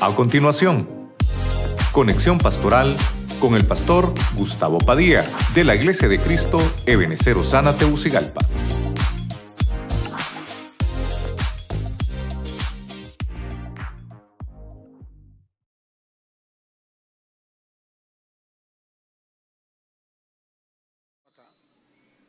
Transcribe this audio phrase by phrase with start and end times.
[0.00, 1.12] A continuación,
[1.90, 2.96] conexión pastoral
[3.40, 5.24] con el pastor Gustavo Padilla
[5.56, 8.38] de la Iglesia de Cristo Ebenecer Osana Teucigalpa.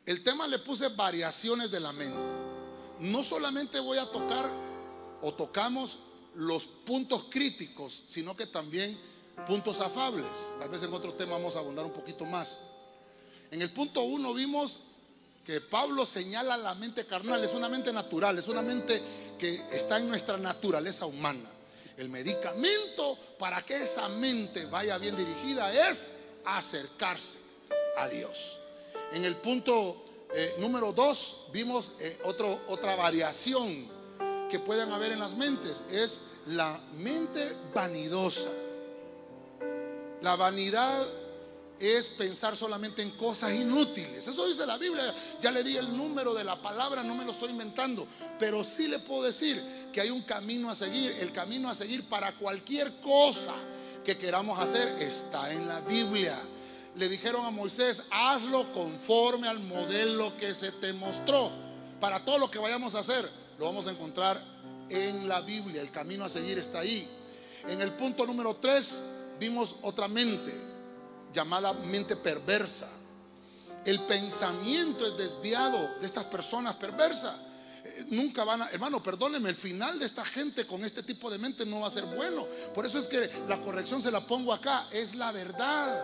[0.04, 2.18] El tema le puse variaciones de la mente.
[2.98, 4.50] No solamente voy a tocar
[5.22, 6.00] o tocamos
[6.40, 8.98] los puntos críticos, sino que también
[9.46, 10.54] puntos afables.
[10.58, 12.58] Tal vez en otro tema vamos a abundar un poquito más.
[13.50, 14.80] En el punto uno vimos
[15.44, 19.02] que Pablo señala la mente carnal, es una mente natural, es una mente
[19.38, 21.50] que está en nuestra naturaleza humana.
[21.98, 26.14] El medicamento para que esa mente vaya bien dirigida es
[26.46, 27.38] acercarse
[27.98, 28.56] a Dios.
[29.12, 33.99] En el punto eh, número dos vimos eh, otra variación
[34.50, 35.82] que puedan haber en las mentes.
[35.90, 38.48] Es la mente vanidosa.
[40.20, 41.06] La vanidad
[41.78, 44.26] es pensar solamente en cosas inútiles.
[44.26, 45.14] Eso dice la Biblia.
[45.40, 48.06] Ya le di el número de la palabra, no me lo estoy inventando.
[48.38, 51.12] Pero sí le puedo decir que hay un camino a seguir.
[51.12, 53.54] El camino a seguir para cualquier cosa
[54.04, 56.36] que queramos hacer está en la Biblia
[56.96, 61.50] le dijeron a Moisés, hazlo conforme al modelo que se te mostró.
[62.00, 63.30] Para todo lo que vayamos a hacer,
[63.60, 64.42] lo vamos a encontrar
[64.88, 65.82] en la Biblia.
[65.82, 67.06] El camino a seguir está ahí.
[67.68, 69.02] En el punto número 3
[69.38, 70.50] vimos otra mente
[71.30, 72.88] llamada mente perversa.
[73.84, 77.34] El pensamiento es desviado de estas personas perversas.
[77.84, 81.36] Eh, nunca van a, hermano, perdóneme, el final de esta gente con este tipo de
[81.36, 82.46] mente no va a ser bueno.
[82.74, 86.02] Por eso es que la corrección se la pongo acá, es la verdad.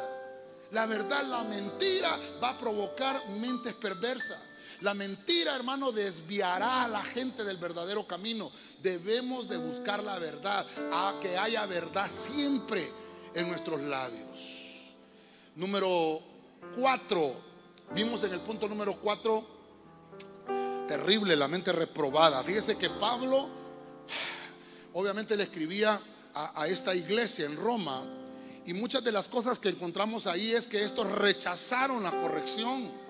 [0.72, 4.45] La verdad, la mentira va a provocar mentes perversas.
[4.80, 8.50] La mentira, hermano, desviará a la gente del verdadero camino.
[8.82, 12.90] Debemos de buscar la verdad, a que haya verdad siempre
[13.34, 14.94] en nuestros labios.
[15.54, 16.20] Número
[16.78, 17.40] cuatro,
[17.94, 19.46] vimos en el punto número cuatro,
[20.86, 22.44] terrible, la mente reprobada.
[22.44, 23.48] Fíjese que Pablo,
[24.92, 26.00] obviamente le escribía
[26.34, 28.04] a, a esta iglesia en Roma,
[28.66, 33.05] y muchas de las cosas que encontramos ahí es que estos rechazaron la corrección.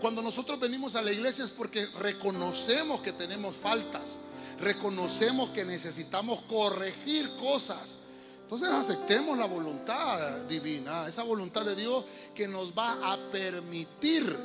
[0.00, 4.20] Cuando nosotros venimos a la iglesia es porque reconocemos que tenemos faltas,
[4.60, 7.98] reconocemos que necesitamos corregir cosas.
[8.42, 12.04] Entonces aceptemos la voluntad divina, esa voluntad de Dios
[12.34, 14.36] que nos va a permitir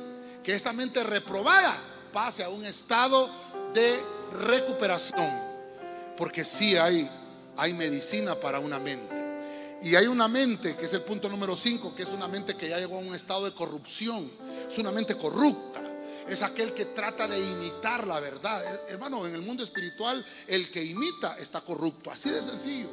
[0.42, 1.78] que esta mente reprobada
[2.12, 3.30] pase a un estado
[3.72, 4.02] de
[4.46, 5.32] recuperación.
[6.16, 7.08] Porque sí hay,
[7.56, 9.23] hay medicina para una mente.
[9.82, 12.68] Y hay una mente, que es el punto número 5, que es una mente que
[12.68, 14.30] ya llegó a un estado de corrupción.
[14.68, 15.82] Es una mente corrupta.
[16.26, 18.64] Es aquel que trata de imitar la verdad.
[18.64, 22.10] Eh, hermano, en el mundo espiritual, el que imita está corrupto.
[22.10, 22.88] Así de sencillo.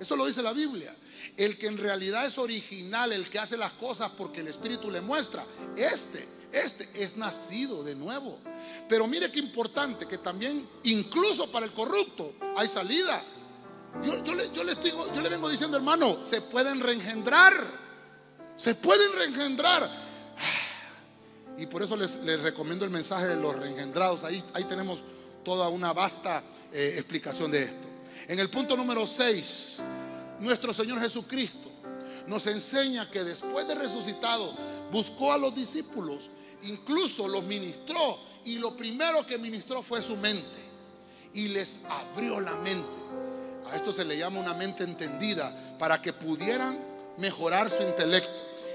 [0.00, 0.94] Eso lo dice la Biblia.
[1.36, 5.00] El que en realidad es original, el que hace las cosas porque el Espíritu le
[5.00, 8.40] muestra, este, este es nacido de nuevo.
[8.88, 13.22] Pero mire qué importante que también, incluso para el corrupto, hay salida.
[14.00, 17.52] Yo, le, yo, yo le vengo diciendo, hermano, se pueden reengendrar.
[18.56, 19.90] Se pueden reengendrar.
[21.58, 24.24] Y por eso les, recomiendo el mensaje de los reengendrados.
[24.24, 25.04] Ahí, ahí tenemos
[25.44, 26.42] toda una vasta
[26.72, 27.88] eh, explicación de esto.
[28.28, 29.82] En el punto número 6,
[30.40, 31.70] nuestro Señor Jesucristo
[32.26, 34.54] nos enseña que después de resucitado
[34.90, 36.30] buscó a los discípulos,
[36.62, 40.72] incluso los ministró y lo primero que ministró fue su mente
[41.34, 42.88] y les abrió la mente
[43.74, 46.78] esto se le llama una mente entendida para que pudieran
[47.18, 48.30] mejorar su intelecto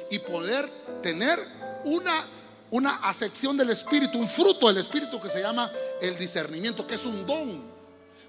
[0.09, 0.69] y poder
[1.01, 1.39] tener
[1.83, 2.25] una,
[2.71, 5.71] una acepción del Espíritu, un fruto del Espíritu que se llama
[6.01, 7.63] el discernimiento, que es un don,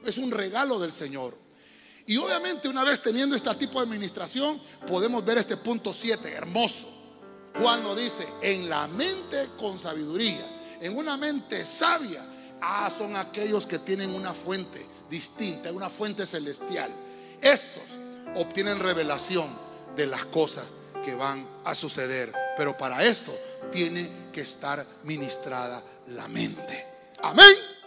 [0.04, 1.34] es un regalo del Señor.
[2.06, 6.88] Y obviamente una vez teniendo este tipo de administración, podemos ver este punto 7, hermoso.
[7.60, 12.24] Cuando dice, en la mente con sabiduría, en una mente sabia,
[12.62, 16.90] ah, son aquellos que tienen una fuente distinta, una fuente celestial.
[17.40, 17.98] Estos
[18.36, 19.48] obtienen revelación
[19.96, 20.64] de las cosas
[21.04, 22.32] que van a suceder.
[22.56, 23.36] Pero para esto
[23.70, 26.86] tiene que estar ministrada la mente.
[27.22, 27.77] Amén.